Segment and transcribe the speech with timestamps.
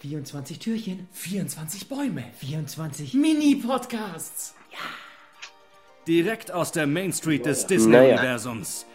[0.00, 4.54] 24 Türchen, 24 Bäume, 24 Mini-Podcasts.
[6.06, 7.66] Direkt aus der Main Street des.
[7.66, 8.86] Disney-Universums.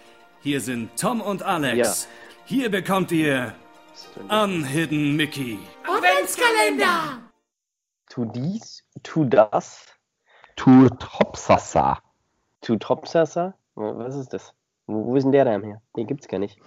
[0.41, 2.03] Hier sind Tom und Alex.
[2.05, 2.09] Ja.
[2.45, 3.53] Hier bekommt ihr
[4.29, 5.59] Unhidden Mickey.
[5.83, 7.19] Adventskalender!
[8.09, 9.85] Tu dies, tu das,
[10.55, 11.99] Tu Topsasa.
[12.61, 13.55] tu Tropsasa.
[13.75, 14.53] Was ist das?
[14.87, 15.81] Wo, wo ist denn der da her?
[15.97, 16.57] Den gibt's gar nicht.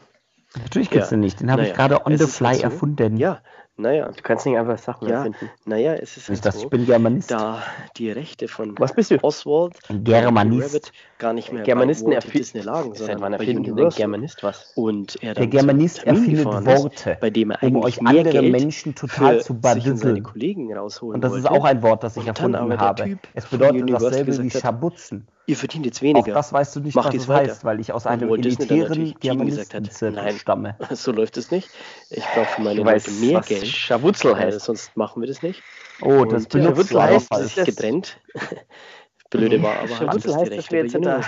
[0.57, 1.16] Natürlich gibt's Ja.
[1.16, 1.41] den nicht.
[1.41, 2.62] Den habe ich Naja, gerade on es the fly so.
[2.62, 3.16] erfunden.
[3.16, 3.43] Ja,
[3.79, 5.50] naja, du kannst nicht einfach Sachen Ja, erfinden.
[5.66, 7.30] naja, es ist Nicht, halt dass so, ich bin Germanist.
[7.30, 7.62] da
[7.96, 9.23] die Rechte von Was bist du?
[9.23, 10.74] Oswald Germanist.
[10.74, 13.98] Rabbit gar nicht mehr Germanisten bei Walt Disney lagen, sondern wann bei Universal.
[13.98, 14.73] Germanist was?
[14.74, 18.01] Und er Der dann Germanist erfindet gefahren ist, Worte, bei dem er um eigentlich euch
[18.01, 20.23] mehr andere Geld Menschen total zu badüsseln.
[20.23, 21.51] Kollegen rausholen Und das ist wollte.
[21.60, 23.18] auch ein Wort, das ich erfunden habe.
[23.34, 25.29] Es bedeutet dasselbe wie Schabutzen.
[25.48, 26.34] Ihr verdient jetzt Auch weniger.
[26.34, 27.52] das weißt du nicht, Macht was es weiter.
[27.52, 30.37] heißt, weil ich aus einem elitären Germanistenzirkel nein.
[30.37, 30.77] stamme.
[30.91, 31.70] So läuft es nicht.
[32.10, 33.66] Ich brauche für meine Du Leute weißt, mehr Geld.
[33.66, 34.60] Scharwutzel Äh, heißt.
[34.62, 35.62] sonst machen wir das nicht.
[36.02, 38.21] Oh, das Und, ja, benutzt du aber heißt, das- getrennt.
[39.30, 41.23] Blöde war aber halt, die heißt, dass wir jetzt da-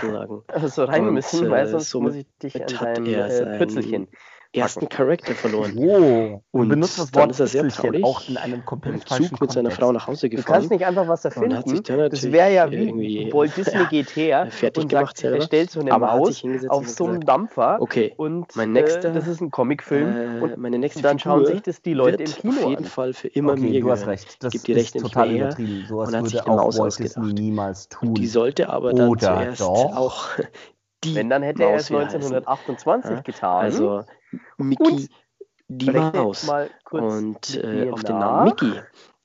[0.69, 4.09] so rein Und, müssen, weil äh, sonst muss ich dich an deinem äh, Pützelchen.
[4.53, 5.73] Ersten Charakter verloren.
[5.79, 8.95] Oh, du Und benutzt das dann Wort ist er sehr traurig auch in einem komplett
[8.95, 9.71] Im Zug mit seiner.
[9.71, 10.55] Frau nach Hause Du gefahren.
[10.55, 11.69] kannst nicht einfach was Und hat erfinden.
[11.69, 15.37] sich dann Das wäre ja wie Walt Disney geht her fertig und gemacht sagt, selber.
[15.37, 19.13] er stellt so eine Aber Maus auf so einem Dampfer Okay, und mein nächster, äh,
[19.13, 22.31] das ist ein Comicfilm äh, und meine nächste dann schauen sich das die Leute im
[22.33, 22.91] Kino auf jeden an.
[22.91, 24.43] Fall für immer okay, mir du hast recht.
[24.43, 25.85] Das Gibt die ist Rechte total übertrieben.
[25.87, 27.17] Sowas und hat sich würde eine auch Maus ausgedacht.
[27.19, 28.09] Niemals tun.
[28.09, 30.29] Und die sollte aber dann zuerst auch
[31.05, 32.17] die Wenn, dann hätte er Maus es wieder heißen.
[32.17, 33.65] 1928 Ja, getan.
[33.65, 34.05] Also
[34.59, 35.09] Mickey, Und
[35.69, 36.47] die Maus.
[36.47, 38.19] mal kurz Und äh, auf den.
[38.19, 38.73] Namen Mickey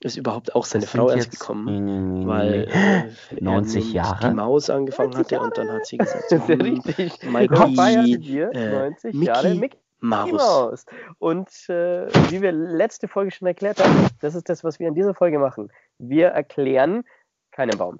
[0.00, 2.20] ist überhaupt auch seine Das Frau erst gekommen.
[2.20, 4.28] Nee, Weil äh, er 90 nur mit Jahre?
[4.28, 7.22] die Maus angefangen 90 hatte und dann hat sie gesagt, Das ist ja richtig.
[7.22, 9.78] Mikey, äh, 90 Mickey Jahre Mickey.
[10.00, 10.84] Maus.
[11.18, 14.94] Und äh, wie wir letzte Folge schon erklärt haben, das ist das, was wir in
[14.94, 15.72] dieser Folge machen.
[15.98, 17.04] Wir erklären
[17.52, 17.98] keinen Baum,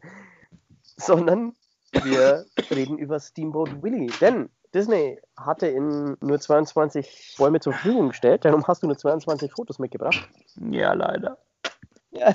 [0.83, 1.55] sondern
[2.03, 4.11] wir reden über Steamboat Willie.
[4.21, 8.45] Denn Disney hatte in nur 22 Bäume zur Verfügung gestellt.
[8.45, 10.29] Darum hast du nur 22 Fotos mitgebracht.
[10.71, 11.39] Ja, leider.
[12.11, 12.33] Ja.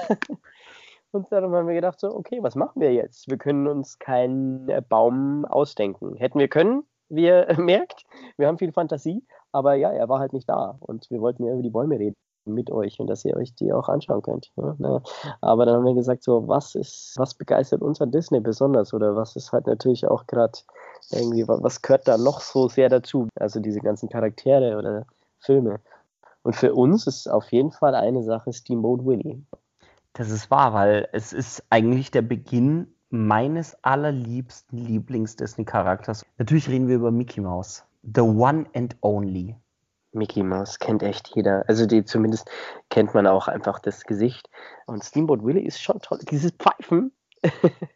[1.11, 3.29] Und darum haben wir gedacht, so, okay, was machen wir jetzt?
[3.29, 6.15] Wir können uns keinen Baum ausdenken.
[6.15, 8.05] Hätten wir können, wie ihr merkt,
[8.37, 10.77] wir haben viel Fantasie, aber ja, er war halt nicht da.
[10.79, 12.15] Und wir wollten ja über die Bäume reden
[12.53, 14.51] mit euch und dass ihr euch die auch anschauen könnt.
[14.55, 15.01] Naja.
[15.41, 18.93] Aber dann haben wir gesagt, so, was ist, was begeistert uns an Disney besonders?
[18.93, 20.59] Oder was ist halt natürlich auch gerade
[21.11, 23.27] irgendwie, wa- was gehört da noch so sehr dazu?
[23.35, 25.05] Also diese ganzen Charaktere oder
[25.39, 25.79] Filme.
[26.43, 29.41] Und für uns ist auf jeden Fall eine Sache Steamboat Willie.
[30.13, 36.25] Das ist wahr, weil es ist eigentlich der Beginn meines allerliebsten Lieblings-Disney-Charakters.
[36.37, 37.83] Natürlich reden wir über Mickey Mouse.
[38.03, 39.55] The one and only.
[40.11, 41.63] Mickey Mouse kennt echt jeder.
[41.67, 42.49] Also die zumindest
[42.89, 44.49] kennt man auch einfach das Gesicht.
[44.85, 46.19] Und Steamboat Willie ist schon toll.
[46.29, 47.11] Dieses Pfeifen,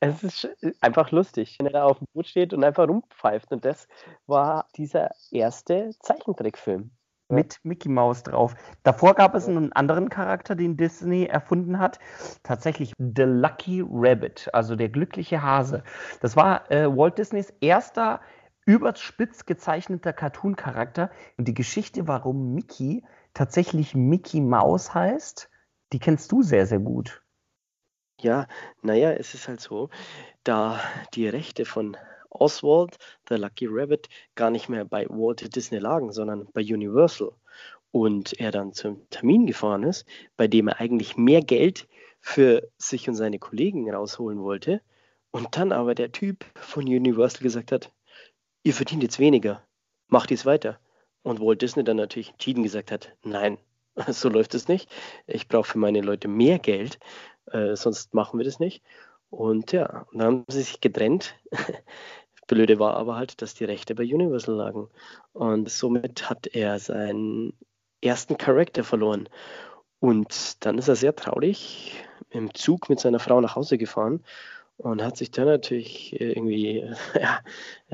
[0.00, 0.48] es ist
[0.80, 3.52] einfach lustig, wenn er da auf dem Boot steht und einfach rumpfeift.
[3.52, 3.88] Und das
[4.26, 6.90] war dieser erste Zeichentrickfilm.
[7.30, 8.54] Mit Mickey Mouse drauf.
[8.84, 11.98] Davor gab es einen anderen Charakter, den Disney erfunden hat.
[12.42, 15.82] Tatsächlich The Lucky Rabbit, also der glückliche Hase.
[16.22, 18.20] Das war äh, Walt Disneys erster
[18.68, 21.10] überspitz gezeichneter Cartoon-Charakter.
[21.38, 23.02] Und die Geschichte, warum Mickey
[23.32, 25.48] tatsächlich Mickey Mouse heißt,
[25.94, 27.22] die kennst du sehr, sehr gut.
[28.20, 28.46] Ja,
[28.82, 29.88] naja, es ist halt so,
[30.44, 30.78] da
[31.14, 31.96] die Rechte von
[32.28, 32.98] Oswald,
[33.30, 37.32] The Lucky Rabbit, gar nicht mehr bei Walt Disney lagen, sondern bei Universal.
[37.90, 40.06] Und er dann zum Termin gefahren ist,
[40.36, 41.88] bei dem er eigentlich mehr Geld
[42.20, 44.82] für sich und seine Kollegen rausholen wollte.
[45.30, 47.92] Und dann aber der Typ von Universal gesagt hat,
[48.68, 49.62] ihr verdient jetzt weniger,
[50.08, 50.78] macht dies weiter.
[51.22, 53.56] Und Walt Disney dann natürlich entschieden gesagt hat, nein,
[54.08, 54.90] so läuft es nicht.
[55.26, 56.98] Ich brauche für meine Leute mehr Geld,
[57.46, 58.82] äh, sonst machen wir das nicht.
[59.30, 61.34] Und ja, dann haben sie sich getrennt.
[62.46, 64.88] Blöde war aber halt, dass die Rechte bei Universal lagen.
[65.32, 67.54] Und somit hat er seinen
[68.02, 69.30] ersten Charakter verloren.
[69.98, 74.22] Und dann ist er sehr traurig im Zug mit seiner Frau nach Hause gefahren
[74.78, 76.84] und hat sich dann natürlich irgendwie
[77.20, 77.40] ja,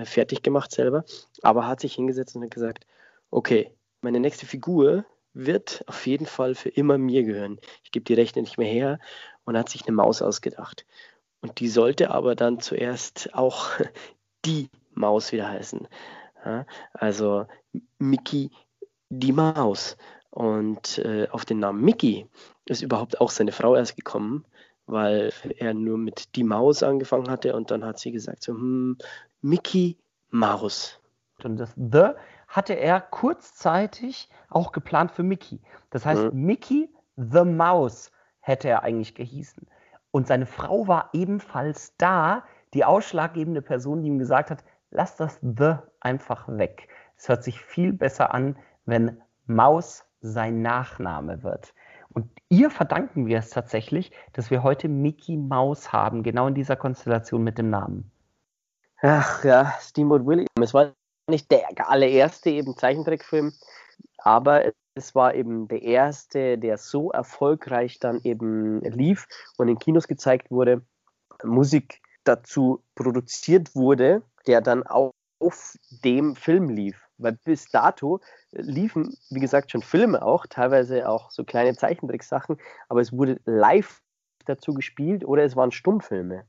[0.05, 1.05] fertig gemacht selber,
[1.43, 2.87] aber hat sich hingesetzt und hat gesagt,
[3.31, 3.71] okay,
[4.01, 7.59] meine nächste Figur wird auf jeden Fall für immer mir gehören.
[7.83, 8.99] Ich gebe die Rechte nicht mehr her
[9.45, 10.87] und hat sich eine Maus ausgedacht.
[11.41, 13.71] Und die sollte aber dann zuerst auch
[14.45, 15.89] die Maus wieder heißen.
[16.93, 17.47] Also
[17.99, 18.51] Mickey
[19.09, 19.97] die Maus.
[20.31, 22.27] Und äh, auf den Namen Mickey
[22.67, 24.45] ist überhaupt auch seine Frau erst gekommen,
[24.87, 28.99] weil er nur mit die Maus angefangen hatte und dann hat sie gesagt so, hm,
[29.41, 29.99] Mickey
[30.31, 31.01] Maus.
[31.43, 32.11] Und das The
[32.49, 35.61] hatte er kurzzeitig auch geplant für Mickey.
[35.91, 36.45] Das heißt, Mhm.
[36.47, 38.11] Mickey the Mouse
[38.41, 39.67] hätte er eigentlich gehießen.
[40.11, 45.41] Und seine Frau war ebenfalls da, die ausschlaggebende Person, die ihm gesagt hat, lass das
[45.43, 46.89] The einfach weg.
[47.17, 51.75] Es hört sich viel besser an, wenn Maus sein Nachname wird.
[52.15, 56.77] Und ihr verdanken wir es tatsächlich, dass wir heute Mickey Mouse haben, genau in dieser
[56.77, 58.11] Konstellation mit dem Namen.
[59.03, 60.47] Ach ja, Steamboat Willie.
[60.61, 60.93] Es war
[61.29, 63.53] nicht der allererste eben Zeichentrickfilm,
[64.19, 69.27] aber es war eben der erste, der so erfolgreich dann eben lief
[69.59, 70.83] und in Kinos gezeigt wurde,
[71.43, 75.13] Musik dazu produziert wurde, der dann auf
[76.05, 77.04] dem Film lief.
[77.19, 78.21] Weil bis dato
[78.53, 82.57] liefen, wie gesagt, schon Filme auch, teilweise auch so kleine Zeichentricksachen,
[82.89, 84.03] aber es wurde live
[84.47, 86.45] dazu gespielt oder es waren Stummfilme.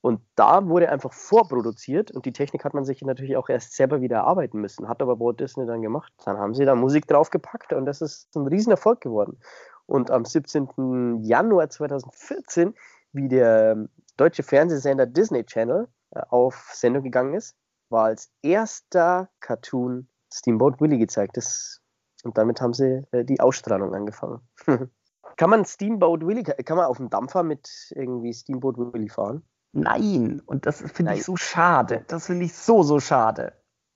[0.00, 4.02] Und da wurde einfach vorproduziert und die Technik hat man sich natürlich auch erst selber
[4.02, 4.86] wieder erarbeiten müssen.
[4.86, 6.12] Hat aber Walt Disney dann gemacht.
[6.26, 9.38] Dann haben sie da Musik draufgepackt und das ist ein Riesenerfolg geworden.
[9.86, 11.22] Und am 17.
[11.22, 12.74] Januar 2014,
[13.12, 13.88] wie der
[14.18, 17.56] deutsche Fernsehsender Disney Channel äh, auf Sendung gegangen ist,
[17.94, 21.36] war als erster Cartoon Steamboat Willie gezeigt.
[21.36, 21.80] Das,
[22.24, 24.40] und damit haben sie äh, die Ausstrahlung angefangen.
[25.36, 29.42] kann man Steamboat Willie, kann man auf dem Dampfer mit irgendwie Steamboat Willie fahren?
[29.72, 32.04] Nein, und das finde ich so schade.
[32.08, 33.54] Das finde ich so, so schade.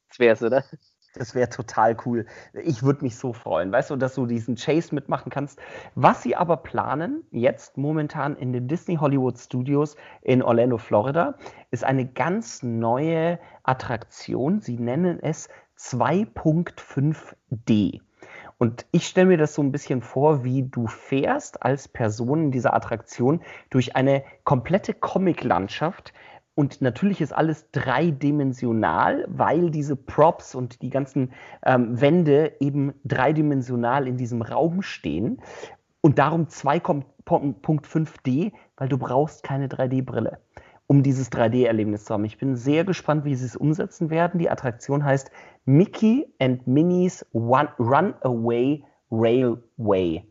[0.08, 0.64] Das wär's, oder?
[1.14, 2.26] Das wäre total cool.
[2.52, 5.58] Ich würde mich so freuen, weißt du, dass du diesen Chase mitmachen kannst.
[5.94, 11.36] Was sie aber planen, jetzt momentan in den Disney Hollywood Studios in Orlando, Florida,
[11.70, 14.60] ist eine ganz neue Attraktion.
[14.60, 18.02] Sie nennen es 2.5D.
[18.58, 22.50] Und ich stelle mir das so ein bisschen vor, wie du fährst als Person in
[22.50, 23.40] dieser Attraktion
[23.70, 26.12] durch eine komplette Comic-Landschaft.
[26.58, 31.30] Und natürlich ist alles dreidimensional, weil diese Props und die ganzen
[31.64, 35.40] ähm, Wände eben dreidimensional in diesem Raum stehen.
[36.00, 40.40] Und darum 2.5D, weil du brauchst keine 3D-Brille,
[40.88, 42.24] um dieses 3D-Erlebnis zu haben.
[42.24, 44.40] Ich bin sehr gespannt, wie sie es umsetzen werden.
[44.40, 45.30] Die Attraktion heißt
[45.64, 48.82] Mickey and Minnie's One Runaway
[49.12, 50.24] Railway.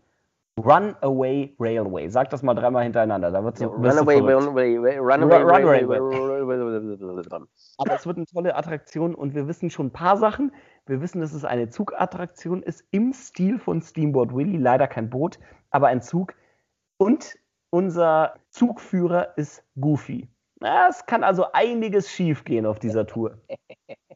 [0.58, 2.10] Runaway Railway.
[2.10, 3.32] Sag das mal dreimal hintereinander.
[3.32, 8.56] Da wird so, wirst du Runaway, runaway, runaway, Runaway, runaway, Aber es wird eine tolle
[8.56, 10.52] Attraktion und wir wissen schon ein paar Sachen.
[10.88, 14.58] Wir wissen, dass es eine Zugattraktion ist im Stil von Steamboat Willie.
[14.58, 15.38] Leider kein Boot,
[15.70, 16.34] aber ein Zug.
[16.98, 17.38] Und
[17.70, 20.28] unser Zugführer ist Goofy.
[20.60, 23.38] Es kann also einiges schiefgehen auf dieser Tour.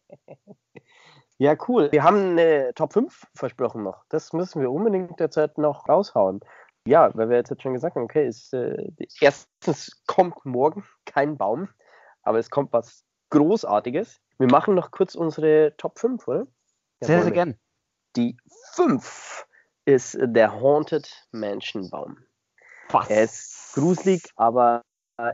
[1.42, 1.92] Ja, cool.
[1.92, 4.06] Wir haben eine Top 5 versprochen noch.
[4.10, 6.40] Das müssen wir unbedingt derzeit noch raushauen.
[6.86, 11.68] Ja, weil wir jetzt schon gesagt haben, okay, ist, äh, erstens kommt morgen kein Baum,
[12.22, 14.22] aber es kommt was Großartiges.
[14.38, 16.46] Wir machen noch kurz unsere Top 5, oder?
[17.02, 17.60] Ja, Sehr, sehr gern.
[18.16, 18.38] Die
[18.76, 19.48] 5
[19.86, 22.20] ist der Haunted Mansion Baum.
[22.90, 23.10] Was?
[23.10, 24.84] Er ist gruselig, aber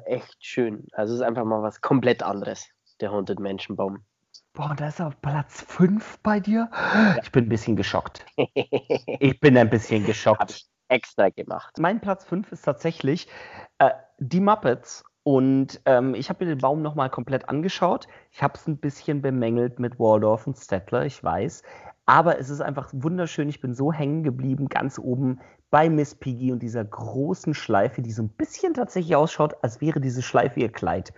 [0.05, 0.87] echt schön.
[0.93, 2.69] Also es ist einfach mal was komplett anderes,
[3.01, 4.05] der Haunted Mansion Baum.
[4.57, 6.67] Boah, da ist er auf Platz 5 bei dir.
[7.21, 8.25] Ich bin ein bisschen geschockt.
[9.19, 10.49] Ich bin ein bisschen Hab geschockt.
[10.49, 11.77] ich extra gemacht.
[11.77, 13.27] Mein Platz 5 ist tatsächlich
[13.77, 15.03] äh, die Muppets.
[15.21, 18.07] Und ähm, ich habe mir den Baum nochmal komplett angeschaut.
[18.31, 21.61] Ich habe es ein bisschen bemängelt mit Waldorf und Stettler, ich weiß.
[22.07, 23.49] Aber es ist einfach wunderschön.
[23.49, 25.39] Ich bin so hängen geblieben, ganz oben
[25.69, 30.01] bei Miss Piggy und dieser großen Schleife, die so ein bisschen tatsächlich ausschaut, als wäre
[30.01, 31.13] diese Schleife ihr Kleid.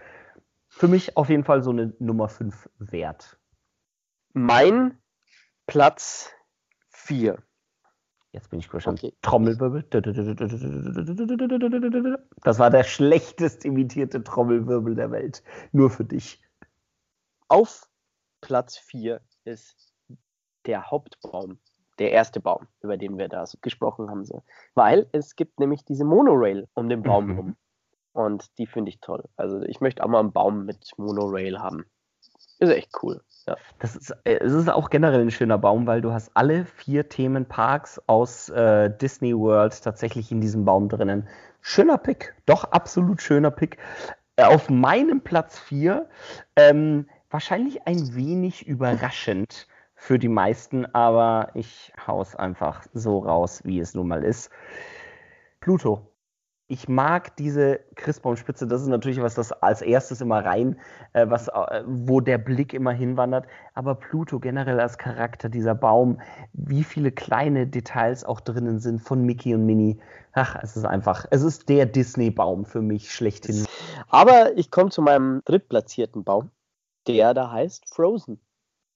[0.80, 3.38] Für mich auf jeden Fall so eine Nummer 5 wert.
[4.32, 4.98] Mein
[5.68, 6.32] Platz
[6.92, 7.38] 4.
[8.32, 9.04] Jetzt bin ich gespannt.
[9.04, 9.14] Okay.
[9.22, 9.84] Trommelwirbel.
[12.46, 15.44] Das war der schlechtest imitierte Trommelwirbel der Welt.
[15.74, 16.42] Nur für dich.
[17.50, 17.90] Auf
[18.40, 19.94] Platz 4 ist
[20.66, 21.60] der Hauptbaum,
[21.98, 24.24] der erste Baum, über den wir da gesprochen haben.
[24.76, 27.58] Weil es gibt nämlich diese Monorail um den Baum Mhm.
[28.20, 29.24] Und die finde ich toll.
[29.38, 31.86] Also ich möchte auch mal einen Baum mit Monorail haben.
[32.60, 33.22] Ist echt cool.
[33.48, 33.56] Ja.
[33.80, 37.08] Das ist, äh, es ist auch generell ein schöner Baum, weil du hast alle vier
[37.08, 41.30] Themenparks aus äh, Disney World tatsächlich in diesem Baum drinnen.
[41.62, 43.78] Schöner Pick, doch absolut schöner Pick.
[44.36, 46.10] Äh, auf meinem Platz 4,
[46.58, 53.80] ähm, wahrscheinlich ein wenig überraschend für die meisten, aber ich hau's einfach so raus, wie
[53.80, 54.50] es nun mal ist.
[55.62, 56.09] Pluto.
[56.72, 60.80] Ich mag diese Christbaumspitze, das ist natürlich was, das als erstes immer rein,
[61.14, 63.48] äh, was, äh, wo der Blick immer hinwandert.
[63.74, 66.22] Aber Pluto generell als Charakter, dieser Baum,
[66.54, 70.00] wie viele kleine Details auch drinnen sind von Mickey und Minnie.
[70.34, 73.66] Ach, es ist einfach, es ist der Disney-Baum für mich schlechthin.
[74.08, 76.52] Aber ich komme zu meinem drittplatzierten Baum.
[77.08, 78.40] Der da heißt Frozen.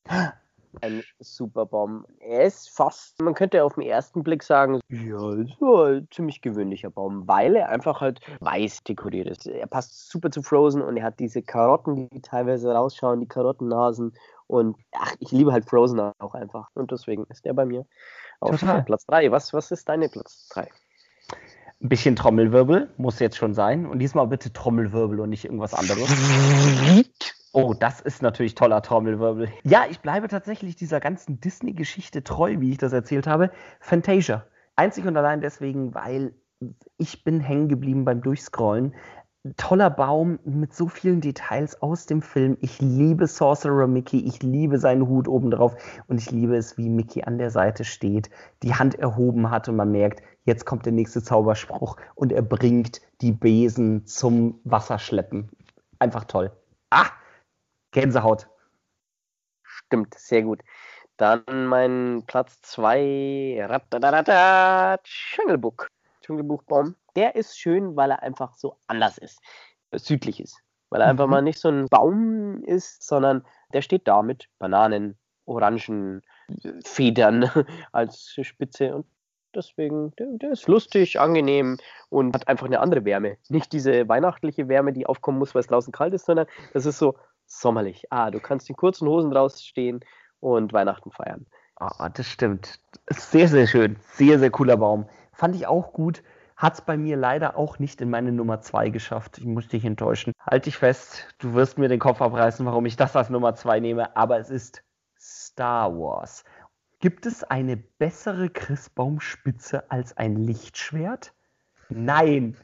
[0.82, 2.06] ein super Baum.
[2.20, 6.42] Er ist fast, man könnte auf den ersten Blick sagen, ja, ist so ein ziemlich
[6.42, 9.48] gewöhnlicher Baum, weil er einfach halt weiß dekoriert ist.
[9.48, 14.14] Er passt super zu Frozen und er hat diese Karotten, die teilweise rausschauen, die Karottennasen.
[14.48, 16.70] Und ach, ich liebe halt Frozen auch einfach.
[16.74, 17.86] Und deswegen ist der bei mir
[18.40, 18.84] auf Total.
[18.84, 19.32] Platz 3.
[19.32, 20.68] Was, was ist deine Platz 3?
[21.82, 23.86] Ein bisschen Trommelwirbel muss jetzt schon sein.
[23.86, 26.10] Und diesmal bitte Trommelwirbel und nicht irgendwas anderes.
[27.56, 29.48] Oh, das ist natürlich toller Trommelwirbel.
[29.64, 33.52] Ja, ich bleibe tatsächlich dieser ganzen Disney-Geschichte treu, wie ich das erzählt habe.
[33.80, 34.48] Fantasia.
[34.76, 36.34] Einzig und allein deswegen, weil
[36.98, 38.96] ich bin hängen geblieben beim Durchscrollen.
[39.56, 42.58] Toller Baum mit so vielen Details aus dem Film.
[42.62, 45.76] Ich liebe Sorcerer Mickey, ich liebe seinen Hut obendrauf
[46.08, 48.32] und ich liebe es, wie Mickey an der Seite steht,
[48.64, 53.02] die Hand erhoben hat und man merkt, jetzt kommt der nächste Zauberspruch und er bringt
[53.22, 55.50] die Besen zum Wasserschleppen.
[56.00, 56.52] Einfach toll.
[56.90, 57.10] Ah,
[57.94, 58.48] Gänsehaut.
[59.64, 60.62] Stimmt, sehr gut.
[61.18, 63.66] Dann mein Platz 2,
[65.04, 65.88] Dschungelbuch.
[66.22, 66.96] Dschungelbuchbaum.
[67.16, 69.40] Der ist schön, weil er einfach so anders ist,
[69.94, 70.60] südlich ist.
[70.90, 71.32] Weil er einfach Mhm.
[71.32, 76.22] mal nicht so ein Baum ist, sondern der steht da mit Bananen, Orangen,
[76.84, 77.50] Federn
[77.92, 79.06] als Spitze und
[79.56, 81.78] deswegen, der, der ist lustig, angenehm
[82.10, 83.38] und hat einfach eine andere Wärme.
[83.50, 86.98] Nicht diese weihnachtliche Wärme, die aufkommen muss, weil es draußen kalt ist, sondern das ist
[86.98, 87.16] so
[87.60, 88.06] sommerlich.
[88.12, 90.02] Ah, du kannst in kurzen Hosen draußen
[90.40, 91.46] und Weihnachten feiern.
[91.76, 92.80] Ah, das stimmt.
[93.10, 93.98] Sehr, sehr schön.
[94.14, 95.10] Sehr, sehr cooler Baum.
[95.32, 96.24] Fand ich auch gut.
[96.56, 99.40] Hat es bei mir leider auch nicht in meine Nummer 2 geschafft.
[99.40, 100.34] Ich muss dich enttäuschen.
[100.40, 103.80] Halt dich fest, du wirst mir den Kopf abreißen, warum ich das als Nummer 2
[103.80, 104.84] nehme, aber es ist
[105.20, 106.44] Star Wars.
[107.00, 111.34] Gibt es eine bessere Christbaumspitze als ein Lichtschwert?
[111.90, 112.56] Nein.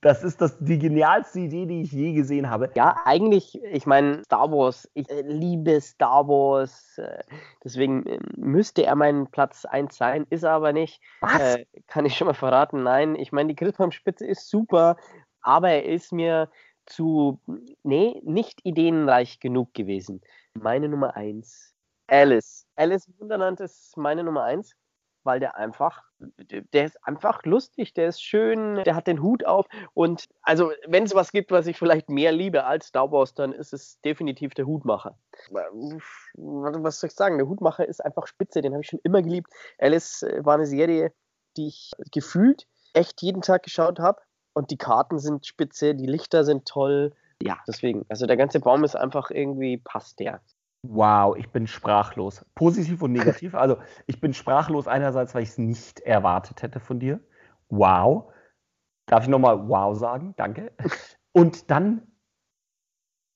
[0.00, 2.70] Das ist das, die genialste Idee, die ich je gesehen habe.
[2.74, 7.22] Ja, eigentlich, ich meine, Star Wars, ich äh, liebe Star Wars, äh,
[7.64, 11.00] deswegen äh, müsste er mein Platz 1 sein, ist er aber nicht.
[11.20, 11.56] Was?
[11.56, 13.16] Äh, kann ich schon mal verraten, nein.
[13.16, 14.96] Ich meine, die Christbaumspitze ist super,
[15.40, 16.50] aber er ist mir
[16.86, 17.40] zu,
[17.82, 20.20] nee, nicht ideenreich genug gewesen.
[20.54, 21.74] Meine Nummer 1,
[22.06, 22.66] Alice.
[22.76, 24.76] Alice Wunderland ist meine Nummer 1,
[25.26, 29.66] weil der einfach, der ist einfach lustig, der ist schön, der hat den Hut auf
[29.92, 33.52] und also wenn es was gibt, was ich vielleicht mehr liebe als Star Wars, dann
[33.52, 35.18] ist es definitiv der Hutmacher.
[35.50, 37.36] Was soll ich sagen?
[37.36, 39.52] Der Hutmacher ist einfach spitze, den habe ich schon immer geliebt.
[39.78, 41.12] Alice äh, war eine Serie,
[41.56, 44.22] die ich gefühlt echt jeden Tag geschaut habe
[44.54, 47.12] und die Karten sind spitze, die Lichter sind toll.
[47.42, 50.40] Ja, deswegen, also der ganze Baum ist einfach irgendwie passt der.
[50.90, 52.44] Wow, ich bin sprachlos.
[52.54, 53.54] Positiv und negativ.
[53.54, 57.20] Also ich bin sprachlos einerseits, weil ich es nicht erwartet hätte von dir.
[57.68, 58.32] Wow.
[59.06, 60.34] Darf ich nochmal wow sagen?
[60.36, 60.72] Danke.
[61.32, 62.02] Und dann,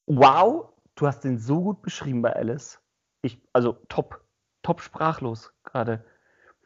[0.07, 2.81] wow, du hast den so gut beschrieben bei Alice.
[3.23, 4.25] Ich, also top,
[4.63, 6.05] top sprachlos gerade.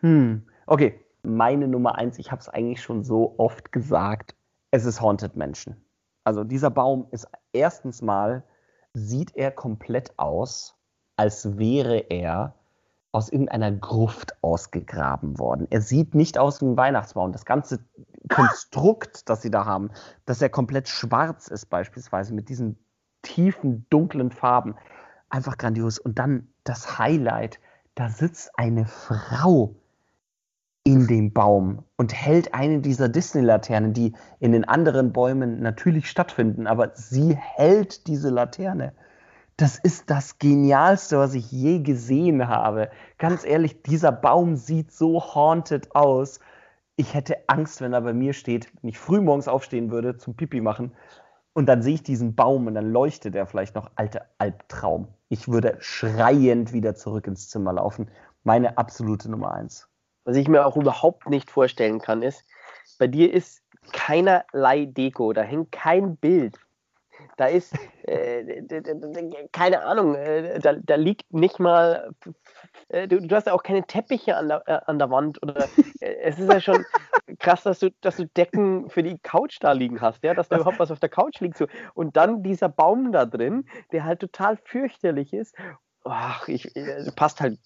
[0.01, 1.01] Hm, okay.
[1.27, 4.37] Meine Nummer eins, ich habe es eigentlich schon so oft gesagt,
[4.71, 5.75] es ist Haunted Mansion.
[6.25, 8.45] Also dieser Baum ist erstens mal
[8.95, 10.77] sieht er komplett aus,
[11.17, 12.55] als wäre er
[13.13, 15.69] aus irgendeiner Gruft ausgegraben worden.
[15.71, 17.31] Er sieht nicht aus wie ein Weihnachtsbaum.
[17.31, 17.79] Das ganze
[18.29, 19.91] Konstrukt, das sie da haben,
[20.27, 22.77] dass er komplett schwarz ist beispielsweise mit diesen
[23.23, 24.75] tiefen, dunklen Farben,
[25.29, 25.99] einfach grandios.
[25.99, 27.61] Und dann das Highlight,
[27.95, 29.77] da sitzt eine Frau
[30.85, 36.67] in dem Baum und hält eine dieser Disney-Laternen, die in den anderen Bäumen natürlich stattfinden,
[36.67, 38.93] aber sie hält diese Laterne.
[39.57, 42.91] Das ist das Genialste, was ich je gesehen habe.
[43.19, 46.41] Ganz ehrlich, dieser Baum sieht so haunted aus.
[46.97, 50.35] Ich hätte Angst, wenn er bei mir steht, wenn ich früh morgens aufstehen würde, zum
[50.37, 50.93] Pipi machen.
[51.55, 53.91] Und dann sehe ich diesen Baum und dann leuchtet er vielleicht noch.
[53.95, 55.09] Alter Albtraum.
[55.29, 58.11] Ich würde schreiend wieder zurück ins Zimmer laufen.
[58.43, 59.89] Meine absolute Nummer eins.
[60.25, 62.45] Was ich mir auch überhaupt nicht vorstellen kann, ist,
[62.99, 63.63] bei dir ist
[63.93, 66.59] keinerlei Deko, da hängt kein Bild.
[67.37, 68.63] Da ist, äh,
[69.53, 72.13] keine Ahnung, äh, da, da liegt nicht mal,
[72.89, 75.43] äh, du, du hast ja auch keine Teppiche an der, äh, an der Wand.
[75.43, 75.69] Oder,
[76.01, 76.85] äh, es ist ja schon
[77.39, 80.57] krass, dass du, dass du Decken für die Couch da liegen hast, ja, dass da
[80.57, 81.57] überhaupt was auf der Couch liegt.
[81.57, 81.67] So.
[81.95, 85.55] Und dann dieser Baum da drin, der halt total fürchterlich ist.
[86.05, 87.59] Ach, ich, äh, passt halt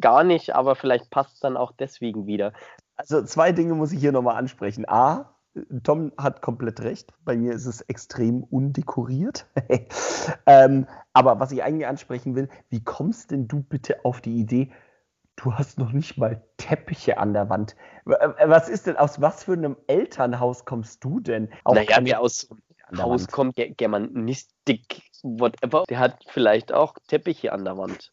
[0.00, 2.52] gar nicht, aber vielleicht passt es dann auch deswegen wieder.
[2.96, 4.88] Also zwei Dinge muss ich hier nochmal ansprechen.
[4.88, 5.34] A,
[5.82, 7.12] Tom hat komplett recht.
[7.24, 9.46] Bei mir ist es extrem undekoriert.
[10.46, 14.72] ähm, aber was ich eigentlich ansprechen will, wie kommst denn du bitte auf die Idee,
[15.36, 17.76] du hast noch nicht mal Teppiche an der Wand?
[18.06, 21.50] Äh, Was ist denn, aus was für einem Elternhaus kommst du denn?
[21.64, 22.48] Auch naja, wer aus
[22.96, 23.32] so einem an der Haus Wand.
[23.32, 28.12] kommt, Ger Germanistik, whatever, der hat vielleicht auch Teppiche an der Wand.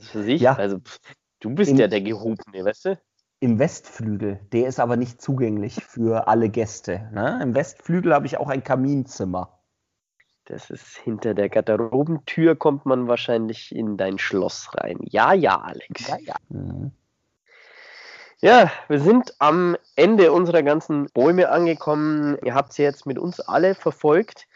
[0.00, 0.40] für sich.
[0.42, 0.54] Ja.
[0.56, 0.98] Also pff,
[1.40, 3.00] du bist In- ja der Gehobene, weißt du?
[3.40, 7.10] Im Westflügel, der ist aber nicht zugänglich für alle Gäste.
[7.12, 7.38] Ne?
[7.42, 9.60] Im Westflügel habe ich auch ein Kaminzimmer.
[10.46, 14.98] Das ist hinter der Garderobentür kommt man wahrscheinlich in dein Schloss rein.
[15.02, 16.08] Ja, ja, Alex.
[16.24, 16.36] ja.
[16.48, 16.92] Mhm.
[18.42, 22.36] Ja, wir sind am Ende unserer ganzen Bäume angekommen.
[22.44, 24.46] Ihr habt sie jetzt mit uns alle verfolgt.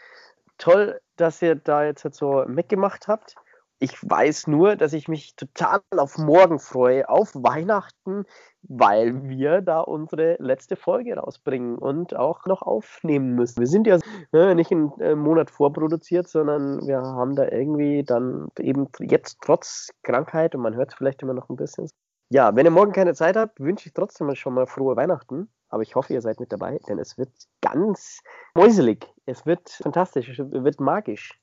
[0.59, 3.35] Toll, dass ihr da jetzt so mitgemacht habt.
[3.79, 8.25] Ich weiß nur, dass ich mich total auf morgen freue, auf Weihnachten,
[8.61, 13.61] weil wir da unsere letzte Folge rausbringen und auch noch aufnehmen müssen.
[13.61, 13.97] Wir sind ja
[14.31, 19.89] äh, nicht einen äh, Monat vorproduziert, sondern wir haben da irgendwie dann eben jetzt trotz
[20.03, 21.89] Krankheit und man hört es vielleicht immer noch ein bisschen,
[22.31, 25.51] ja, wenn ihr morgen keine Zeit habt, wünsche ich trotzdem schon mal frohe Weihnachten.
[25.67, 28.21] Aber ich hoffe, ihr seid mit dabei, denn es wird ganz
[28.55, 29.05] mäuselig.
[29.25, 31.37] Es wird fantastisch, es wird magisch.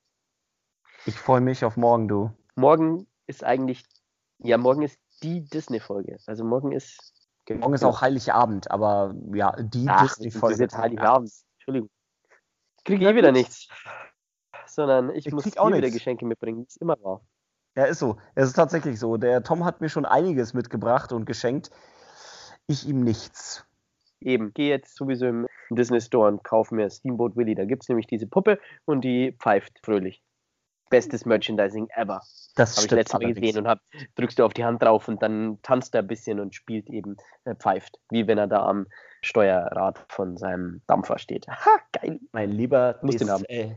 [1.05, 2.31] Ich freue mich auf morgen, du.
[2.55, 3.85] Morgen ist eigentlich,
[4.39, 6.17] ja, morgen ist die Disney-Folge.
[6.27, 7.13] Also morgen ist.
[7.51, 10.55] Morgen ist auch Heiligabend, aber ja, die Disney-Folge.
[10.55, 11.31] ist jetzt Heiligabend.
[11.59, 11.91] Entschuldigung.
[12.85, 13.69] Kriege ich wieder nichts.
[14.65, 15.91] Sondern ich, Ich muss auch wieder.
[15.91, 17.21] Geschenke mitbringen, wie es immer war.
[17.79, 18.17] Ja, ist so.
[18.35, 19.19] Es ist tatsächlich so.
[19.19, 21.71] Der Tom hat mir schon einiges mitgebracht und geschenkt.
[22.67, 23.65] Ich ihm nichts.
[24.21, 27.55] Eben, gehe jetzt sowieso im Disney Store und kaufe mir Steamboat Willie.
[27.55, 30.25] Da gibt es nämlich diese Puppe und die pfeift fröhlich.
[30.91, 32.21] Bestes Merchandising ever.
[32.57, 33.79] Das Habe ich letztes Mal gesehen und hab,
[34.17, 37.17] drückst du auf die Hand drauf und dann tanzt er ein bisschen und spielt eben,
[37.45, 38.01] äh, pfeift.
[38.11, 38.89] Wie wenn er da am
[39.23, 41.47] Steuerrad von seinem Dampfer steht.
[41.47, 42.19] Ha, geil.
[42.33, 43.45] Mein Lieber, Muss haben.
[43.45, 43.77] äh,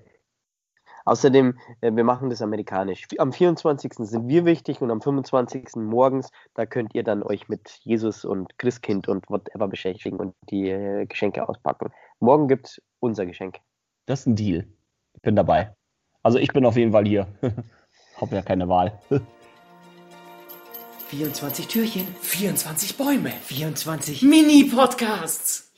[1.05, 3.08] Außerdem, äh, wir machen das amerikanisch.
[3.17, 3.93] Am 24.
[4.00, 5.75] sind wir wichtig und am 25.
[5.75, 10.70] morgens, da könnt ihr dann euch mit Jesus und Christkind und whatever beschäftigen und die
[10.70, 11.91] äh, Geschenke auspacken.
[12.20, 13.60] Morgen gibt's unser Geschenk.
[14.05, 14.67] das ist ein Deal.
[15.13, 15.75] Ich bin dabei.
[16.24, 17.27] Also ich bin auf jeden Fall hier.
[18.22, 19.00] Hab ja keine Wahl.
[21.10, 23.31] 24 Türchen, 24 Bäume.
[23.43, 25.74] 24 Mini-Podcasts.